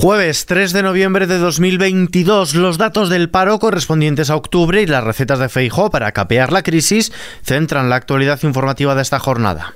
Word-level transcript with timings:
Jueves 0.00 0.46
3 0.46 0.72
de 0.72 0.84
noviembre 0.84 1.26
de 1.26 1.38
2022, 1.38 2.54
los 2.54 2.78
datos 2.78 3.08
del 3.08 3.30
paro 3.30 3.58
correspondientes 3.58 4.30
a 4.30 4.36
octubre 4.36 4.80
y 4.80 4.86
las 4.86 5.02
recetas 5.02 5.40
de 5.40 5.48
Feijóo 5.48 5.90
para 5.90 6.12
capear 6.12 6.52
la 6.52 6.62
crisis 6.62 7.12
centran 7.42 7.90
la 7.90 7.96
actualidad 7.96 8.38
informativa 8.44 8.94
de 8.94 9.02
esta 9.02 9.18
jornada. 9.18 9.74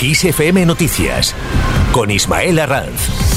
ISFM 0.00 0.64
Noticias 0.64 1.34
con 1.92 2.10
Ismael 2.10 2.58
Arranz. 2.60 3.35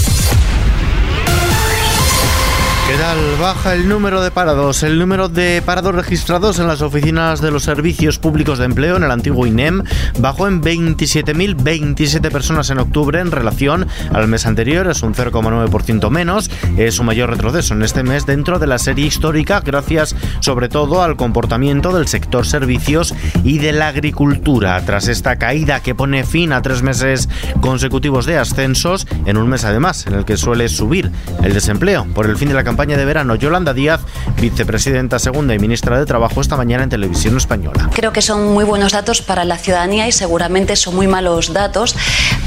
¿Qué? 2.89 2.99
Baja 3.39 3.73
el 3.73 3.87
número 3.87 4.21
de 4.21 4.31
parados. 4.31 4.83
El 4.83 4.99
número 4.99 5.29
de 5.29 5.61
parados 5.65 5.95
registrados 5.95 6.59
en 6.59 6.67
las 6.67 6.81
oficinas 6.81 7.39
de 7.39 7.51
los 7.51 7.63
servicios 7.63 8.19
públicos 8.19 8.59
de 8.59 8.65
empleo 8.65 8.97
en 8.97 9.03
el 9.03 9.11
antiguo 9.11 9.47
INEM 9.47 9.83
bajó 10.19 10.47
en 10.47 10.61
27.027 10.61 12.29
personas 12.29 12.69
en 12.69 12.79
octubre 12.79 13.21
en 13.21 13.31
relación 13.31 13.87
al 14.11 14.27
mes 14.27 14.45
anterior. 14.45 14.87
Es 14.87 15.03
un 15.03 15.13
0,9% 15.13 16.09
menos. 16.09 16.51
Es 16.77 16.99
un 16.99 17.05
mayor 17.05 17.29
retroceso 17.29 17.73
en 17.73 17.83
este 17.83 18.03
mes 18.03 18.25
dentro 18.25 18.59
de 18.59 18.67
la 18.67 18.77
serie 18.77 19.05
histórica, 19.05 19.61
gracias 19.61 20.15
sobre 20.41 20.67
todo 20.67 21.01
al 21.01 21.15
comportamiento 21.15 21.93
del 21.93 22.07
sector 22.07 22.45
servicios 22.45 23.15
y 23.45 23.59
de 23.59 23.71
la 23.71 23.87
agricultura. 23.87 24.81
Tras 24.85 25.07
esta 25.07 25.37
caída 25.37 25.79
que 25.79 25.95
pone 25.95 26.25
fin 26.25 26.51
a 26.51 26.61
tres 26.61 26.81
meses 26.81 27.29
consecutivos 27.61 28.25
de 28.25 28.37
ascensos, 28.37 29.07
en 29.25 29.37
un 29.37 29.47
mes 29.47 29.63
además 29.63 30.05
en 30.07 30.15
el 30.15 30.25
que 30.25 30.35
suele 30.35 30.67
subir 30.67 31.09
el 31.41 31.53
desempleo 31.53 32.05
por 32.13 32.25
el 32.25 32.35
fin 32.35 32.49
de 32.49 32.55
la 32.55 32.65
campaña 32.65 32.78
de 32.79 33.03
verano. 33.03 33.35
Yolanda 33.35 33.73
Díaz, 33.73 33.99
vicepresidenta 34.39 35.19
segunda 35.19 35.53
y 35.53 35.59
ministra 35.59 35.99
de 35.99 36.05
Trabajo, 36.05 36.39
esta 36.39 36.55
mañana 36.55 36.83
en 36.83 36.89
Televisión 36.89 37.35
Española. 37.35 37.89
Creo 37.93 38.13
que 38.13 38.21
son 38.21 38.53
muy 38.53 38.63
buenos 38.63 38.93
datos 38.93 39.21
para 39.21 39.43
la 39.43 39.57
ciudadanía 39.57 40.07
y 40.07 40.13
seguramente 40.13 40.77
son 40.77 40.95
muy 40.95 41.05
malos 41.05 41.51
datos 41.51 41.93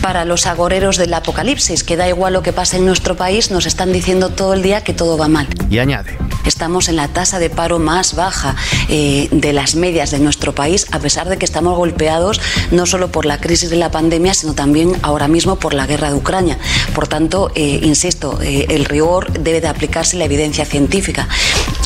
para 0.02 0.24
los 0.24 0.46
agoreros 0.46 0.96
del 0.96 1.14
apocalipsis, 1.14 1.84
que 1.84 1.96
da 1.96 2.08
igual 2.08 2.32
lo 2.32 2.42
que 2.42 2.52
pase 2.52 2.76
en 2.76 2.84
nuestro 2.84 3.16
país, 3.16 3.50
nos 3.50 3.64
están 3.66 3.92
diciendo 3.92 4.30
todo 4.30 4.52
el 4.52 4.62
día 4.62 4.82
que 4.82 4.92
todo 4.92 5.16
va 5.16 5.28
mal. 5.28 5.46
Y 5.70 5.78
añade. 5.78 6.18
Estamos 6.44 6.88
en 6.88 6.96
la 6.96 7.06
tasa 7.06 7.38
de 7.38 7.50
paro 7.50 7.78
más 7.78 8.16
baja 8.16 8.56
eh, 8.88 9.28
de 9.30 9.52
las 9.52 9.76
medias 9.76 10.10
de 10.10 10.18
nuestro 10.18 10.54
país, 10.54 10.86
a 10.90 10.98
pesar 10.98 11.28
de 11.28 11.38
que 11.38 11.44
estamos 11.44 11.76
golpeados 11.76 12.40
no 12.72 12.84
solo 12.84 13.12
por 13.12 13.26
la 13.26 13.38
crisis 13.38 13.70
de 13.70 13.76
la 13.76 13.92
pandemia, 13.92 14.34
sino 14.34 14.54
también 14.54 14.92
ahora 15.02 15.28
mismo 15.28 15.56
por 15.56 15.72
la 15.72 15.86
guerra 15.86 16.10
de 16.10 16.16
Ucrania. 16.16 16.58
Por 16.94 17.06
tanto, 17.06 17.52
eh, 17.54 17.80
insisto, 17.84 18.40
eh, 18.42 18.66
el 18.70 18.86
rigor 18.86 19.32
debe 19.32 19.60
de 19.60 19.68
aplicarse 19.68 20.16
la 20.16 20.24
evidencia 20.24 20.64
científica. 20.64 21.28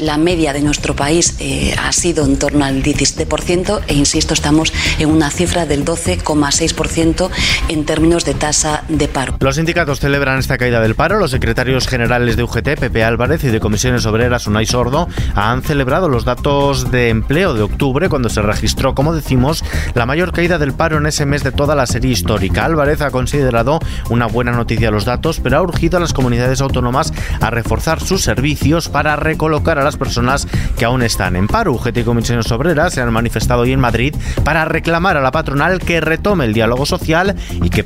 La 0.01 0.17
media 0.17 0.55
de 0.55 0.63
nuestro 0.63 0.97
país 0.97 1.35
ha 1.79 1.93
sido 1.93 2.25
en 2.25 2.39
torno 2.39 2.65
al 2.65 2.83
17% 2.83 3.81
e, 3.87 3.95
insisto, 3.95 4.35
estamos 4.35 4.73
en 4.99 5.11
una 5.11 5.31
cifra 5.31 5.67
del 5.67 5.85
12,6% 5.85 7.31
en 7.69 7.85
términos 7.85 8.06
de 8.07 8.35
tasa 8.35 8.85
de 8.89 9.09
paro. 9.09 9.35
Los 9.41 9.57
sindicatos 9.57 9.99
celebran 9.99 10.39
esta 10.39 10.57
caída 10.59 10.81
del 10.81 10.95
paro. 10.95 11.19
Los 11.19 11.33
secretarios 11.33 11.89
generales 11.89 12.37
de 12.37 12.45
UGT, 12.45 12.79
Pepe 12.79 13.03
Álvarez, 13.03 13.43
y 13.43 13.49
de 13.49 13.59
Comisiones 13.59 14.07
Obreras, 14.07 14.47
Unai 14.47 14.65
Sordo, 14.65 15.09
han 15.35 15.63
celebrado 15.63 16.09
los 16.09 16.25
datos 16.25 16.93
de 16.93 17.09
empleo 17.09 17.55
de 17.55 17.63
octubre 17.63 18.09
cuando 18.09 18.29
se 18.29 18.43
registró, 18.43 18.95
como 18.95 19.13
decimos, 19.13 19.65
la 19.95 20.07
mayor 20.07 20.31
caída 20.31 20.57
del 20.57 20.73
paro 20.73 20.99
en 20.99 21.07
ese 21.07 21.27
mes 21.27 21.43
de 21.43 21.51
toda 21.51 21.75
la 21.75 21.85
serie 21.87 22.13
histórica. 22.13 22.65
Álvarez 22.65 23.01
ha 23.01 23.11
considerado 23.11 23.81
una 24.09 24.27
buena 24.27 24.53
noticia 24.53 24.93
los 24.93 25.05
datos, 25.05 25.41
pero 25.41 25.59
ha 25.59 25.63
urgido 25.63 25.97
a 25.97 26.01
las 26.01 26.13
comunidades 26.13 26.61
autónomas 26.61 27.13
a 27.41 27.51
reforzar 27.51 28.01
sus 28.01 28.23
servicios 28.23 28.89
para 28.89 29.17
recolocar 29.17 29.81
a 29.81 29.85
las 29.85 29.97
personas 29.97 30.47
que 30.79 30.85
aún 30.85 31.03
están 31.03 31.35
en 31.35 31.49
paro. 31.49 31.73
UGT 31.73 31.99
y 31.99 32.05
Comisiones 32.05 32.53
Obreras 32.53 32.95
se 32.95 33.01
han 33.01 33.13
manifestado 33.13 33.63
hoy 33.63 33.73
en 33.73 33.81
Madrid 33.81 34.15
para 34.45 34.65
reclamar 34.65 35.17
a 35.17 35.21
la 35.21 35.33
patronal 35.33 35.81
que 35.81 36.01
retome 36.01 36.45
el 36.45 36.55
diálogo 36.55 36.87
social 36.87 37.35
y 37.51 37.69
que 37.69 37.83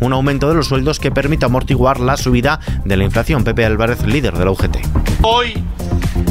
un 0.00 0.12
aumento 0.12 0.48
de 0.48 0.54
los 0.54 0.66
sueldos 0.66 0.98
que 0.98 1.12
permita 1.12 1.46
amortiguar 1.46 2.00
la 2.00 2.16
subida 2.16 2.58
de 2.84 2.96
la 2.96 3.04
inflación. 3.04 3.44
Pepe 3.44 3.64
Álvarez, 3.64 4.02
líder 4.04 4.34
de 4.34 4.44
la 4.44 4.50
UGT. 4.50 4.78
Hoy 5.22 5.54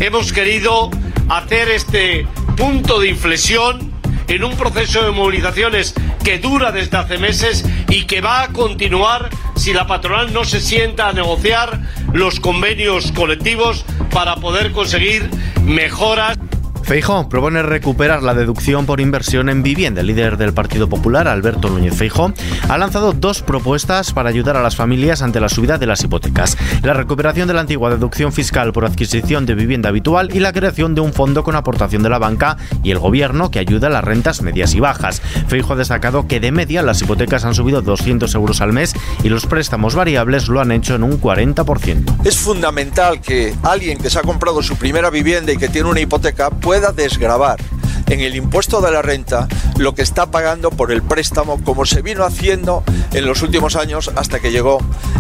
hemos 0.02 0.34
querido 0.34 0.90
hacer 1.30 1.70
este 1.70 2.28
punto 2.58 3.00
de 3.00 3.10
inflexión 3.10 3.94
en 4.28 4.44
un 4.44 4.56
proceso 4.58 5.04
de 5.04 5.12
movilizaciones 5.12 5.94
que 6.24 6.40
dura 6.40 6.72
desde 6.72 6.98
hace 6.98 7.18
meses 7.18 7.66
y 7.88 8.04
que 8.04 8.20
va 8.20 8.44
a 8.44 8.48
continuar 8.50 9.30
si 9.56 9.74
la 9.74 9.88
patronal 9.88 10.34
no 10.34 10.44
se 10.44 10.60
sienta 10.60 11.08
a 11.08 11.14
negociar 11.14 11.80
los 12.12 12.40
convenios 12.40 13.12
colectivos 13.14 13.86
para 14.12 14.36
poder 14.36 14.72
conseguir 14.74 15.30
mejoras. 15.64 16.38
Feijó 16.84 17.30
propone 17.30 17.64
recuperar 17.64 18.24
la 18.24 18.34
deducción 18.34 18.86
por 18.86 19.00
inversión 19.00 19.48
en 19.48 19.64
vivienda. 19.64 20.02
El 20.02 20.08
líder 20.08 20.36
del 20.38 20.54
Partido 20.54 20.90
Popular, 20.90 21.30
Alberto 21.30 21.70
Núñez 21.70 21.96
Feijó, 21.96 22.34
ha 22.68 22.78
lanzado 22.78 23.14
dos 23.14 23.42
propuestas 23.42 24.12
para 24.12 24.30
ayudar 24.30 24.58
a 24.58 24.62
las 24.62 24.76
familias 24.76 25.22
ante 25.22 25.40
la 25.40 25.48
subida 25.48 25.78
de 25.78 25.88
las 25.88 26.04
hipotecas. 26.04 26.58
La 26.84 26.94
recuperación 26.94 27.48
de 27.48 27.54
la 27.54 27.62
antigua 27.62 27.90
deducción 27.90 28.34
fiscal 28.34 28.74
por 28.74 28.86
adquisición 28.86 29.46
de 29.46 29.56
vivienda 29.56 29.90
habitual 29.90 30.36
y 30.36 30.40
la 30.40 30.52
creación 30.52 30.94
de 30.94 31.02
un 31.02 31.14
fondo 31.14 31.44
con 31.44 31.56
aportación 31.56 32.04
de 32.04 32.10
la 32.10 32.20
banca 32.20 32.58
y 32.84 32.92
el 32.92 33.00
gobierno 33.00 33.50
que 33.50 33.60
ayuda 33.60 33.88
a 33.88 33.92
las 33.92 34.04
rentas 34.04 34.42
medias 34.42 34.76
y 34.76 34.82
bajas. 34.82 35.22
Feijó 35.48 35.74
ha 35.74 35.78
destacado 35.78 36.28
que 36.28 36.42
de 36.42 36.52
media 36.52 36.82
las 36.82 37.02
hipotecas 37.02 37.46
han 37.46 37.56
subido 37.56 37.82
200 37.82 38.36
euros 38.36 38.60
al 38.60 38.74
mes 38.74 38.94
y 39.24 39.30
los 39.30 39.46
préstamos 39.46 39.96
variables 39.96 40.50
lo 40.50 40.60
han 40.60 40.74
hecho 40.74 40.96
en 40.96 41.04
un 41.04 41.20
40%. 41.20 42.26
Es 42.26 42.38
fundamental 42.38 43.22
que 43.22 43.56
alguien 43.64 43.98
que 43.98 44.10
se 44.10 44.20
ha 44.20 44.24
comprado 44.24 44.62
su 44.62 44.76
primera 44.76 45.10
vivienda 45.10 45.54
y 45.54 45.58
que 45.58 45.70
tiene 45.70 45.90
una 45.90 46.02
hipoteca 46.02 46.50
pueda 46.50 46.73
desgravar 46.80 47.60
en 48.08 48.20
el 48.20 48.36
impuesto 48.36 48.82
de 48.82 48.92
la 48.92 49.02
renta 49.02 49.48
lo 49.78 49.96
que 49.96 50.02
está 50.02 50.32
pagando 50.32 50.70
por 50.72 50.92
el 50.92 51.02
préstamo 51.02 51.64
como 51.64 51.86
se 51.86 52.02
vino 52.02 52.24
haciendo 52.24 52.84
en 53.14 53.26
los 53.26 53.42
últimos 53.42 53.76
años 53.76 54.12
hasta 54.16 54.40
que 54.40 54.52
llegó 54.52 54.80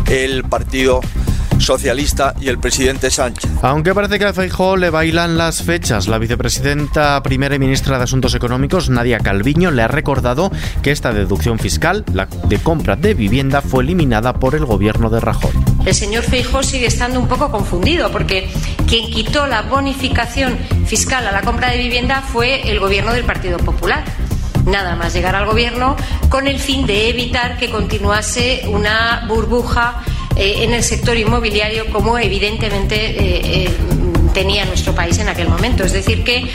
el 0.10 0.44
Partido 0.44 1.02
Socialista 1.60 2.34
y 2.42 2.50
el 2.50 2.58
presidente 2.58 3.10
Sánchez. 3.10 3.50
Aunque 3.62 3.94
parece 3.94 4.20
que 4.20 4.26
a 4.26 4.34
Feijóo 4.34 4.76
le 4.76 4.90
bailan 4.90 5.38
las 5.38 5.62
fechas, 5.62 6.08
la 6.08 6.18
vicepresidenta 6.18 7.22
primera 7.24 7.56
y 7.56 7.60
ministra 7.60 7.98
de 7.98 8.04
Asuntos 8.04 8.36
Económicos, 8.36 8.90
Nadia 8.90 9.20
Calviño, 9.20 9.72
le 9.72 9.84
ha 9.84 9.88
recordado 9.88 10.52
que 10.82 10.92
esta 10.92 11.14
deducción 11.14 11.60
fiscal, 11.60 12.04
la 12.14 12.26
de 12.26 12.58
compra 12.58 12.96
de 12.96 13.14
vivienda, 13.14 13.62
fue 13.62 13.84
eliminada 13.84 14.34
por 14.34 14.56
el 14.56 14.66
gobierno 14.66 15.10
de 15.10 15.20
Rajoy. 15.20 15.54
El 15.86 15.94
señor 15.94 16.24
Feijóo 16.24 16.64
sigue 16.64 16.88
estando 16.88 17.20
un 17.20 17.28
poco 17.28 17.52
confundido 17.52 18.12
porque 18.12 18.50
quien 18.88 19.10
quitó 19.12 19.48
la 19.48 19.64
bonificación 19.64 20.58
fiscal 20.86 21.28
a 21.28 21.32
la 21.32 21.42
compra 21.42 21.72
de 21.72 21.78
vivienda 21.78 22.22
fue 22.22 22.70
el 22.70 22.80
gobierno 22.80 23.14
del 23.14 23.24
Partido 23.24 23.58
Popular 23.58 24.04
nada 24.66 24.96
más 24.96 25.14
llegar 25.14 25.36
al 25.36 25.46
gobierno 25.46 25.96
con 26.30 26.48
el 26.48 26.60
fin 26.60 26.86
de 26.86 27.10
evitar 27.10 27.58
que 27.58 27.70
continuase 27.70 28.64
una 28.68 29.26
burbuja 29.28 30.04
eh, 30.36 30.64
en 30.64 30.74
el 30.74 30.84
sector 30.84 31.18
inmobiliario 31.18 31.86
como 31.92 32.18
evidentemente 32.18 32.96
eh, 32.96 33.42
eh, 33.66 33.70
tenía 34.34 34.66
nuestro 34.66 34.96
país 34.96 35.20
en 35.20 35.30
aquel 35.30 35.48
momento. 35.48 35.84
Es 35.84 35.94
decir, 35.94 36.24
que 36.24 36.50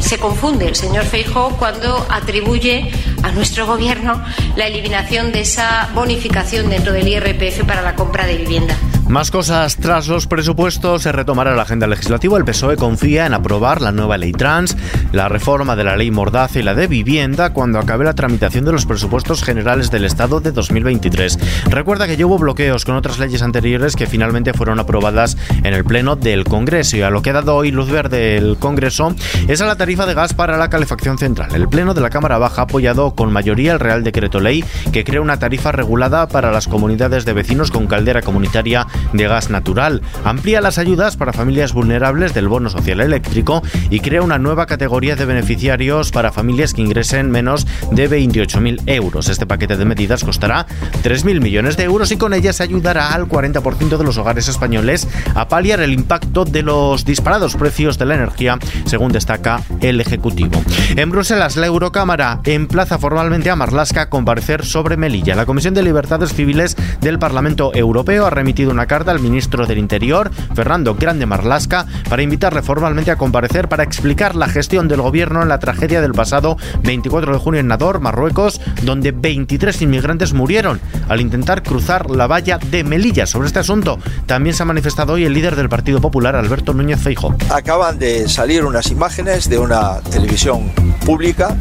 se 0.00 0.18
confunde 0.18 0.66
el 0.66 0.74
señor 0.74 1.04
Feijóo 1.04 1.56
cuando 1.58 2.06
atribuye 2.08 2.90
a 3.22 3.32
nuestro 3.32 3.66
gobierno 3.66 4.22
la 4.56 4.66
eliminación 4.66 5.30
de 5.32 5.40
esa 5.40 5.90
bonificación 5.94 6.70
dentro 6.70 6.92
del 6.92 7.08
IRPF 7.08 7.64
para 7.66 7.82
la 7.82 7.94
compra 7.94 8.26
de 8.26 8.36
vivienda. 8.36 8.76
Más 9.08 9.30
cosas. 9.30 9.76
Tras 9.76 10.06
los 10.06 10.26
presupuestos 10.26 11.02
se 11.02 11.12
retomará 11.12 11.54
la 11.54 11.62
agenda 11.62 11.86
legislativa. 11.86 12.36
El 12.36 12.44
PSOE 12.44 12.76
confía 12.76 13.24
en 13.24 13.32
aprobar 13.32 13.80
la 13.80 13.90
nueva 13.90 14.18
ley 14.18 14.32
trans, 14.32 14.76
la 15.12 15.30
reforma 15.30 15.76
de 15.76 15.84
la 15.84 15.96
ley 15.96 16.10
Mordaza 16.10 16.58
y 16.58 16.62
la 16.62 16.74
de 16.74 16.88
vivienda 16.88 17.54
cuando 17.54 17.78
acabe 17.78 18.04
la 18.04 18.14
tramitación 18.14 18.66
de 18.66 18.72
los 18.72 18.84
presupuestos 18.84 19.42
generales 19.42 19.90
del 19.90 20.04
Estado 20.04 20.40
de 20.40 20.52
2023. 20.52 21.38
Recuerda 21.70 22.06
que 22.06 22.18
ya 22.18 22.26
hubo 22.26 22.38
bloqueos 22.38 22.84
con 22.84 22.96
otras 22.96 23.18
leyes 23.18 23.40
anteriores 23.40 23.96
que 23.96 24.06
finalmente 24.06 24.52
fueron 24.52 24.78
aprobadas 24.78 25.38
en 25.64 25.72
el 25.72 25.84
Pleno 25.84 26.14
del 26.14 26.44
Congreso 26.44 26.98
y 26.98 27.02
a 27.02 27.08
lo 27.08 27.22
que 27.22 27.30
ha 27.30 27.34
dado 27.34 27.56
hoy 27.56 27.70
luz 27.70 27.90
verde 27.90 28.36
el 28.36 28.58
Congreso 28.58 29.14
es 29.48 29.62
a 29.62 29.66
la 29.66 29.76
tarifa 29.76 30.04
de 30.04 30.12
gas 30.12 30.34
para 30.34 30.58
la 30.58 30.68
calefacción 30.68 31.16
central. 31.16 31.54
El 31.54 31.68
Pleno 31.68 31.94
de 31.94 32.02
la 32.02 32.10
Cámara 32.10 32.36
Baja 32.36 32.60
ha 32.60 32.64
apoyado 32.64 33.14
con 33.14 33.32
mayoría 33.32 33.72
el 33.72 33.80
Real 33.80 34.04
Decreto 34.04 34.38
Ley 34.38 34.62
que 34.92 35.04
crea 35.04 35.22
una 35.22 35.38
tarifa 35.38 35.72
regulada 35.72 36.28
para 36.28 36.52
las 36.52 36.68
comunidades 36.68 37.24
de 37.24 37.32
vecinos 37.32 37.70
con 37.70 37.86
caldera 37.86 38.20
comunitaria 38.20 38.86
de 39.12 39.28
gas 39.28 39.50
natural, 39.50 40.02
amplía 40.24 40.60
las 40.60 40.78
ayudas 40.78 41.16
para 41.16 41.32
familias 41.32 41.72
vulnerables 41.72 42.34
del 42.34 42.48
bono 42.48 42.70
social 42.70 43.00
eléctrico 43.00 43.62
y 43.90 44.00
crea 44.00 44.22
una 44.22 44.38
nueva 44.38 44.66
categoría 44.66 45.16
de 45.16 45.24
beneficiarios 45.24 46.10
para 46.10 46.32
familias 46.32 46.74
que 46.74 46.82
ingresen 46.82 47.30
menos 47.30 47.66
de 47.90 48.10
28.000 48.10 48.82
euros. 48.86 49.28
Este 49.28 49.46
paquete 49.46 49.76
de 49.76 49.84
medidas 49.84 50.24
costará 50.24 50.66
3.000 51.02 51.40
millones 51.40 51.76
de 51.76 51.84
euros 51.84 52.10
y 52.12 52.16
con 52.16 52.34
ellas 52.34 52.60
ayudará 52.60 53.12
al 53.12 53.26
40% 53.26 53.96
de 53.96 54.04
los 54.04 54.18
hogares 54.18 54.48
españoles 54.48 55.08
a 55.34 55.48
paliar 55.48 55.80
el 55.80 55.92
impacto 55.92 56.44
de 56.44 56.62
los 56.62 57.04
disparados 57.04 57.56
precios 57.56 57.98
de 57.98 58.06
la 58.06 58.14
energía, 58.14 58.58
según 58.84 59.12
destaca 59.12 59.62
el 59.80 60.00
Ejecutivo. 60.00 60.62
En 60.96 61.10
Bruselas, 61.10 61.56
la 61.56 61.66
Eurocámara 61.66 62.40
emplaza 62.44 62.98
formalmente 62.98 63.50
a 63.50 63.56
Marlaska 63.56 64.02
a 64.02 64.10
comparecer 64.10 64.64
sobre 64.64 64.96
Melilla. 64.96 65.34
La 65.34 65.46
Comisión 65.46 65.74
de 65.74 65.82
Libertades 65.82 66.34
Civiles 66.34 66.76
del 67.00 67.18
Parlamento 67.18 67.74
Europeo 67.74 68.26
ha 68.26 68.30
remitido 68.30 68.70
una 68.70 68.86
carta 68.88 69.12
al 69.12 69.20
ministro 69.20 69.66
del 69.66 69.78
Interior, 69.78 70.32
Fernando 70.54 70.96
Grande 70.96 71.26
Marlasca, 71.26 71.86
para 72.08 72.22
invitarle 72.22 72.62
formalmente 72.62 73.12
a 73.12 73.16
comparecer 73.16 73.68
para 73.68 73.84
explicar 73.84 74.34
la 74.34 74.48
gestión 74.48 74.88
del 74.88 75.02
gobierno 75.02 75.42
en 75.42 75.48
la 75.48 75.60
tragedia 75.60 76.00
del 76.00 76.12
pasado 76.12 76.56
24 76.82 77.32
de 77.32 77.38
junio 77.38 77.60
en 77.60 77.68
Nador, 77.68 78.00
Marruecos, 78.00 78.60
donde 78.82 79.12
23 79.12 79.82
inmigrantes 79.82 80.32
murieron 80.32 80.80
al 81.08 81.20
intentar 81.20 81.62
cruzar 81.62 82.10
la 82.10 82.26
valla 82.26 82.58
de 82.58 82.82
Melilla. 82.82 83.26
Sobre 83.26 83.46
este 83.46 83.60
asunto 83.60 83.98
también 84.26 84.56
se 84.56 84.64
ha 84.64 84.66
manifestado 84.66 85.12
hoy 85.12 85.24
el 85.24 85.32
líder 85.32 85.54
del 85.54 85.68
Partido 85.68 86.00
Popular, 86.00 86.34
Alberto 86.34 86.74
Núñez 86.74 87.00
Feijo. 87.00 87.34
Acaban 87.50 87.98
de 87.98 88.28
salir 88.28 88.64
unas 88.64 88.90
imágenes 88.90 89.48
de 89.48 89.58
una 89.58 90.00
televisión 90.00 90.72
pública 91.04 91.56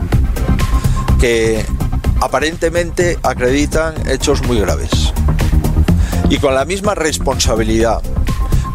que 1.19 1.65
aparentemente 2.21 3.18
acreditan 3.23 3.95
hechos 4.07 4.41
muy 4.47 4.59
graves. 4.59 5.13
Y 6.29 6.39
con 6.39 6.53
la 6.53 6.65
misma 6.65 6.94
responsabilidad 6.94 8.01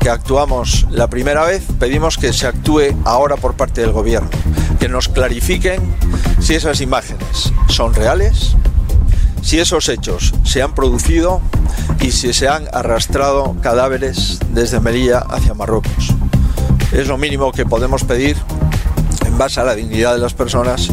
que 0.00 0.08
actuamos 0.08 0.86
la 0.90 1.08
primera 1.08 1.44
vez, 1.44 1.62
pedimos 1.78 2.16
que 2.16 2.32
se 2.32 2.46
actúe 2.46 2.96
ahora 3.04 3.36
por 3.36 3.54
parte 3.54 3.82
del 3.82 3.92
gobierno, 3.92 4.30
que 4.80 4.88
nos 4.88 5.08
clarifiquen 5.08 5.80
si 6.40 6.54
esas 6.54 6.80
imágenes 6.80 7.52
son 7.68 7.94
reales, 7.94 8.56
si 9.42 9.60
esos 9.60 9.88
hechos 9.88 10.32
se 10.44 10.62
han 10.62 10.74
producido 10.74 11.40
y 12.00 12.12
si 12.12 12.32
se 12.32 12.48
han 12.48 12.68
arrastrado 12.72 13.54
cadáveres 13.60 14.38
desde 14.50 14.80
Melilla 14.80 15.18
hacia 15.18 15.54
Marruecos. 15.54 16.14
Es 16.90 17.06
lo 17.06 17.18
mínimo 17.18 17.52
que 17.52 17.66
podemos 17.66 18.02
pedir 18.04 18.36
en 19.26 19.36
base 19.38 19.60
a 19.60 19.64
la 19.64 19.74
dignidad 19.74 20.14
de 20.14 20.20
las 20.20 20.34
personas 20.34 20.88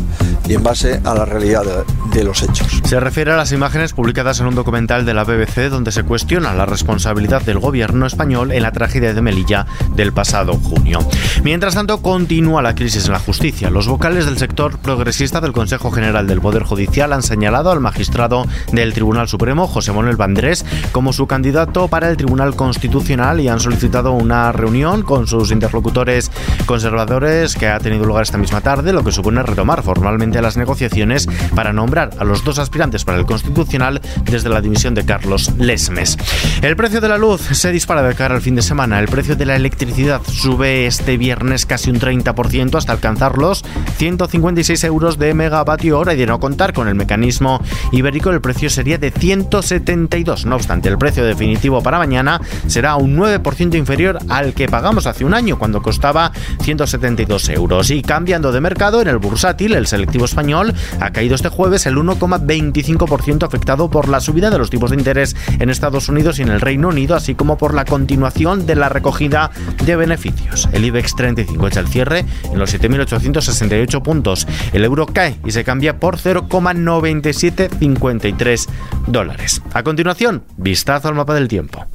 y 0.47 0.55
en 0.55 0.63
base 0.63 1.00
a 1.03 1.13
la 1.13 1.25
realidad 1.25 1.63
de, 1.63 1.99
los 2.23 2.41
hechos. 2.41 2.81
Se 2.83 3.00
refiere 3.00 3.31
a 3.31 3.38
las 3.38 3.51
imágenes 3.51 3.94
publicadas 3.94 4.39
en 4.39 4.47
un 4.47 4.56
documental 4.56 5.06
de 5.06 5.13
la 5.13 5.23
BBC 5.23 5.69
donde 5.69 5.91
se 5.91 6.03
cuestiona 6.03 6.53
la 6.53 6.65
responsabilidad 6.65 7.44
del 7.44 7.59
gobierno 7.59 8.06
español 8.06 8.51
en 8.51 8.63
la 8.63 8.71
tragedia 8.71 9.13
de 9.13 9.21
Melilla 9.21 9.67
del 9.95 10.11
pasado 10.11 10.53
junio. 10.53 11.00
Mientras 11.44 11.75
tanto, 11.75 12.01
continúa 12.01 12.61
la 12.61 12.75
crisis 12.75 13.06
en 13.06 13.13
la 13.13 13.19
justicia. 13.19 13.69
Los 13.69 13.88
vocales 13.88 14.25
del 14.25 14.38
sector 14.38 14.79
progresista 14.79 15.39
del 15.39 15.53
Consejo 15.53 15.91
General 15.91 16.27
del 16.27 16.41
Poder 16.41 16.63
Judicial 16.63 17.13
han 17.13 17.23
señalado 17.23 17.71
al 17.71 17.79
magistrado 17.79 18.45
del 18.71 18.94
Tribunal 18.94 19.27
Supremo, 19.27 19.67
José 19.67 19.94
Manuel 19.94 20.17
Vandrés, 20.17 20.65
como 20.91 21.13
su 21.13 21.27
candidato 21.27 21.88
para 21.88 22.09
el 22.09 22.17
Tribunal 22.17 22.55
Constitucional 22.55 23.39
y 23.39 23.47
han 23.47 23.59
solicitado 23.59 24.12
una 24.12 24.51
reunión 24.51 25.03
con 25.03 25.27
sus 25.27 25.51
interlocutores 25.51 26.31
conservadores 26.65 27.55
que 27.55 27.67
ha 27.67 27.79
tenido 27.79 28.05
lugar 28.05 28.23
esta 28.23 28.38
misma 28.38 28.62
tarde, 28.62 28.94
lo 28.94 29.03
que 29.03 29.12
supone 29.12 29.44
retomar 29.44 29.83
formalmente 29.83 30.41
las 30.41 30.57
negociaciones 30.57 31.27
para 31.55 31.71
nombrar 31.71 31.99
a 32.00 32.24
los 32.24 32.44
dos 32.44 32.60
aspirantes 32.60 33.04
para 33.04 33.18
el 33.18 33.25
Constitucional 33.25 34.01
desde 34.24 34.50
la 34.50 34.62
dimisión 34.62 34.94
de 34.94 35.06
Carlos 35.06 35.51
Lesmes. 35.57 36.18
El 36.62 36.75
precio 36.75 37.01
de 37.01 37.10
la 37.10 37.18
luz 37.18 37.42
se 37.42 37.72
dispara 37.72 38.01
de 38.01 38.16
cara 38.16 38.36
al 38.36 38.42
fin 38.42 38.56
de 38.56 38.62
semana. 38.62 39.00
El 39.00 39.07
precio 39.07 39.36
de 39.36 39.46
la 39.46 39.56
electricidad 39.56 40.22
sube 40.25 40.86
este 40.86 41.18
viernes 41.18 41.66
casi 41.66 41.90
un 41.90 42.00
30% 42.00 42.75
hasta 42.75 42.94
alcanzar 42.94 43.38
los 43.38 43.66
156 43.98 44.84
euros 44.86 45.19
de 45.19 45.34
megavatio 45.34 46.00
hora 46.00 46.13
y 46.13 46.18
de 46.18 46.25
no 46.25 46.40
contar 46.40 46.74
con 46.74 46.88
el 46.88 46.96
mecanismo 46.96 47.62
ibérico 47.92 48.30
el 48.30 48.42
precio 48.42 48.69
sería 48.69 48.98
de 48.98 49.12
172. 49.12 50.46
No 50.46 50.56
obstante, 50.56 50.90
el 50.90 50.98
precio 50.98 51.24
definitivo 51.25 51.81
para 51.84 51.98
mañana 51.98 52.40
será 52.68 52.96
un 52.96 53.18
9% 53.18 53.75
inferior 53.75 54.19
al 54.30 54.54
que 54.54 54.68
pagamos 54.68 55.07
hace 55.07 55.25
un 55.25 55.34
año 55.34 55.57
cuando 55.57 55.81
costaba 55.81 56.31
172 56.62 57.50
euros. 57.50 57.90
Y 57.92 58.01
cambiando 58.01 58.51
de 58.51 58.62
mercado, 58.62 59.01
en 59.01 59.07
el 59.07 59.18
bursátil, 59.18 59.74
el 59.74 59.88
selectivo 59.88 60.25
español 60.25 60.74
ha 61.00 61.12
caído 61.12 61.36
este 61.36 61.50
jueves 61.50 61.86
el 61.89 61.97
1,25% 61.97 63.45
afectado 63.45 63.89
por 63.89 64.07
la 64.07 64.21
subida 64.21 64.50
de 64.50 64.57
los 64.57 64.69
tipos 64.69 64.91
de 64.91 64.97
interés 64.97 65.36
en 65.59 65.69
Estados 65.69 66.07
Unidos 66.07 66.39
y 66.39 66.44
en 66.44 66.50
el 66.50 66.62
Reino 66.62 66.88
Unido, 66.88 67.15
así 67.15 67.36
como 67.36 67.57
por 67.57 67.74
la 67.74 67.83
continuación 67.86 68.65
de 68.65 68.75
la 68.75 68.88
recogida 68.89 69.51
de 69.83 69.95
beneficios. 69.95 70.68
El 70.71 70.86
IBEX 70.86 71.15
35 71.15 71.68
echa 71.68 71.81
el 71.81 71.88
cierre 71.88 72.25
en 72.51 72.59
los 72.59 72.74
7.868 72.74 74.01
puntos. 74.01 74.47
El 74.74 74.83
euro 74.86 75.06
cae 75.06 75.38
y 75.45 75.51
se 75.51 75.63
cambia 75.63 76.00
por 76.00 76.18
0,9753 76.18 78.68
dólares. 79.07 79.62
A 79.74 79.83
continuación, 79.83 80.44
vistazo 80.57 81.09
al 81.09 81.15
mapa 81.15 81.33
del 81.33 81.47
tiempo. 81.47 81.86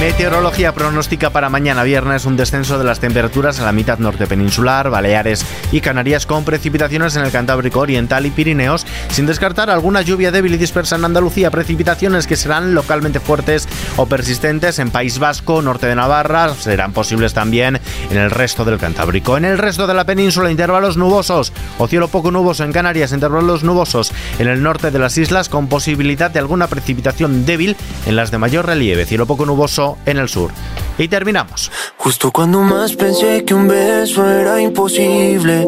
Meteorología 0.00 0.74
pronostica 0.74 1.30
para 1.30 1.48
mañana 1.48 1.84
viernes 1.84 2.24
un 2.26 2.36
descenso 2.36 2.78
de 2.78 2.84
las 2.84 2.98
temperaturas 2.98 3.60
a 3.60 3.64
la 3.64 3.72
mitad 3.72 3.98
norte 3.98 4.26
peninsular, 4.26 4.90
Baleares 4.90 5.46
y 5.70 5.80
Canarias 5.80 6.26
con 6.26 6.44
precipitaciones 6.44 7.14
en 7.14 7.24
el 7.24 7.30
Cantábrico 7.30 7.80
Oriental 7.80 8.26
y 8.26 8.30
Pirineos, 8.30 8.84
sin 9.10 9.24
descartar 9.24 9.70
alguna 9.70 10.02
lluvia 10.02 10.32
débil 10.32 10.54
y 10.54 10.58
dispersa 10.58 10.96
en 10.96 11.04
Andalucía, 11.04 11.50
precipitaciones 11.50 12.26
que 12.26 12.36
serán 12.36 12.74
localmente 12.74 13.20
fuertes 13.20 13.68
o 13.96 14.06
persistentes 14.06 14.80
en 14.80 14.90
País 14.90 15.18
Vasco, 15.20 15.62
norte 15.62 15.86
de 15.86 15.94
Navarra, 15.94 16.52
serán 16.54 16.92
posibles 16.92 17.32
también 17.32 17.80
en 18.10 18.18
el 18.18 18.32
resto 18.32 18.64
del 18.64 18.78
Cantábrico. 18.78 19.36
En 19.36 19.44
el 19.44 19.58
resto 19.58 19.86
de 19.86 19.94
la 19.94 20.04
península, 20.04 20.50
intervalos 20.50 20.96
nubosos 20.96 21.52
o 21.78 21.86
cielo 21.86 22.08
poco 22.08 22.32
nuboso 22.32 22.64
en 22.64 22.72
Canarias, 22.72 23.12
intervalos 23.12 23.62
nubosos 23.62 24.12
en 24.40 24.48
el 24.48 24.62
norte 24.62 24.90
de 24.90 24.98
las 24.98 25.16
islas 25.16 25.48
con 25.48 25.68
posibilidad 25.68 26.32
de 26.32 26.40
alguna 26.40 26.66
precipitación 26.66 27.46
débil 27.46 27.76
en 28.06 28.16
las 28.16 28.32
de 28.32 28.38
mayor 28.38 28.66
relieve, 28.66 29.06
cielo 29.06 29.26
poco 29.26 29.46
nuboso 29.46 29.83
en 30.06 30.18
el 30.18 30.28
sur. 30.28 30.50
Y 30.96 31.08
terminamos. 31.08 31.72
Justo 31.96 32.30
cuando 32.30 32.60
más 32.60 32.94
pensé 32.94 33.44
que 33.44 33.54
un 33.54 33.66
beso 33.66 34.28
era 34.28 34.60
imposible, 34.60 35.66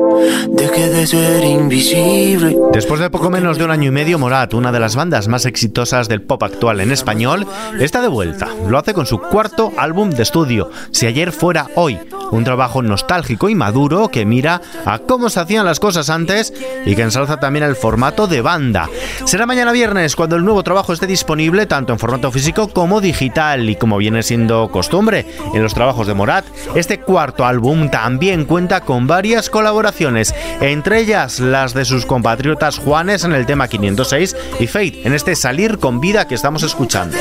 dejé 0.50 0.88
de 0.88 1.06
ser 1.06 1.44
invisible. 1.44 2.56
Después 2.72 3.00
de 3.00 3.10
poco 3.10 3.28
menos 3.30 3.58
de 3.58 3.64
un 3.64 3.70
año 3.70 3.88
y 3.88 3.90
medio, 3.90 4.18
Morat, 4.18 4.54
una 4.54 4.70
de 4.70 4.78
las 4.78 4.94
bandas 4.94 5.26
más 5.26 5.46
exitosas 5.46 6.08
del 6.08 6.22
pop 6.22 6.42
actual 6.44 6.80
en 6.80 6.92
español, 6.92 7.46
está 7.80 8.02
de 8.02 8.08
vuelta. 8.08 8.48
Lo 8.68 8.78
hace 8.78 8.94
con 8.94 9.06
su 9.06 9.18
cuarto 9.18 9.72
álbum 9.76 10.10
de 10.10 10.22
estudio, 10.22 10.70
Si 10.92 11.06
ayer 11.06 11.32
fuera 11.32 11.66
hoy, 11.74 11.98
un 12.30 12.44
trabajo 12.44 12.82
nostálgico 12.82 13.48
y 13.48 13.54
maduro 13.54 14.08
que 14.08 14.26
mira 14.26 14.60
a 14.84 14.98
cómo 14.98 15.28
se 15.30 15.40
hacían 15.40 15.64
las 15.64 15.80
cosas 15.80 16.10
antes 16.10 16.52
y 16.84 16.94
que 16.94 17.02
ensalza 17.02 17.38
también 17.38 17.64
el 17.64 17.76
formato 17.76 18.26
de 18.26 18.42
banda. 18.42 18.88
Será 19.24 19.46
mañana 19.46 19.72
viernes 19.72 20.16
cuando 20.16 20.36
el 20.36 20.44
nuevo 20.44 20.62
trabajo 20.62 20.92
esté 20.92 21.06
disponible 21.06 21.66
tanto 21.66 21.92
en 21.92 21.98
formato 21.98 22.30
físico 22.30 22.68
como 22.68 23.00
digital 23.00 23.68
y 23.68 23.76
como 23.76 23.96
viene 23.98 24.22
siendo 24.22 24.68
costumbre 24.68 25.15
en 25.54 25.62
los 25.62 25.74
trabajos 25.74 26.06
de 26.06 26.14
Morat. 26.14 26.44
Este 26.74 27.00
cuarto 27.00 27.46
álbum 27.46 27.88
también 27.90 28.44
cuenta 28.44 28.80
con 28.80 29.06
varias 29.06 29.48
colaboraciones, 29.48 30.34
entre 30.60 31.00
ellas 31.00 31.40
las 31.40 31.72
de 31.74 31.84
sus 31.84 32.04
compatriotas 32.04 32.78
Juanes 32.78 33.24
en 33.24 33.32
el 33.32 33.46
tema 33.46 33.68
506 33.68 34.36
y 34.60 34.66
Fate 34.66 35.02
en 35.04 35.14
este 35.14 35.36
Salir 35.36 35.78
con 35.78 36.00
Vida 36.00 36.26
que 36.26 36.34
estamos 36.34 36.62
escuchando. 36.62 37.16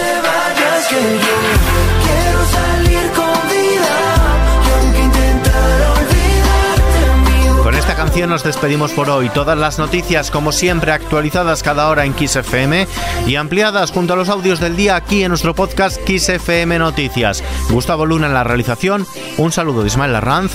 Nos 8.24 8.44
despedimos 8.44 8.92
por 8.94 9.10
hoy. 9.10 9.30
Todas 9.30 9.58
las 9.58 9.78
noticias, 9.78 10.32
como 10.32 10.54
siempre, 10.54 10.94
actualizadas 10.94 11.62
cada 11.62 11.90
hora 11.90 12.06
en 12.06 12.14
Kiss 12.14 12.38
FM 12.38 12.88
y 13.28 13.36
ampliadas 13.36 13.92
junto 13.92 14.14
a 14.14 14.16
los 14.16 14.30
audios 14.30 14.62
del 14.62 14.78
día 14.78 14.96
aquí 14.96 15.24
en 15.24 15.30
nuestro 15.30 15.54
podcast 15.54 16.02
Kiss 16.06 16.30
FM 16.30 16.80
Noticias. 16.80 17.44
Gustavo 17.70 18.06
Luna 18.06 18.28
en 18.28 18.34
la 18.34 18.46
realización. 18.46 19.06
Un 19.38 19.52
saludo 19.52 19.82
de 19.82 19.88
Ismael 19.88 20.14
Larranz. 20.14 20.54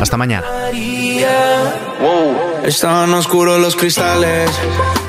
Hasta 0.00 0.16
mañana. 0.16 0.46
Estaban 2.62 3.12
oscuros 3.12 3.60
los 3.60 3.74
cristales. 3.74 4.48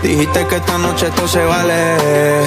Dijiste 0.02 0.48
que 0.48 0.56
esta 0.56 0.80
noche 0.80 1.12
todo 1.16 1.28
se 1.28 1.46
vale. 1.46 2.42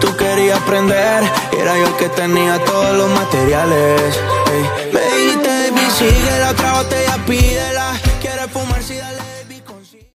Tú 0.00 0.16
querías 0.16 0.60
aprender, 0.60 1.24
era 1.60 1.76
yo 1.76 1.86
el 1.88 1.94
que 1.96 2.08
tenía 2.10 2.64
todos 2.64 2.96
los 2.96 3.10
materiales. 3.10 4.18
Me 4.92 5.00
dijiste, 5.00 5.90
sigue 5.98 6.38
la 6.40 6.50
otra 6.50 6.72
botella, 6.74 7.18
pídela. 7.26 7.97
Fumar 8.58 8.82
si 8.82 8.96
dale 8.96 9.07